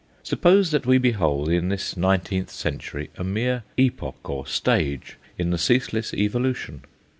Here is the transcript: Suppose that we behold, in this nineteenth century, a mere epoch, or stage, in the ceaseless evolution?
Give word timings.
Suppose 0.23 0.71
that 0.71 0.87
we 0.87 0.97
behold, 0.97 1.47
in 1.49 1.69
this 1.69 1.95
nineteenth 1.95 2.49
century, 2.49 3.11
a 3.17 3.23
mere 3.23 3.61
epoch, 3.77 4.27
or 4.27 4.47
stage, 4.47 5.17
in 5.37 5.51
the 5.51 5.59
ceaseless 5.59 6.11
evolution? 6.15 6.81